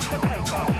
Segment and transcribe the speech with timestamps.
[0.00, 0.77] take.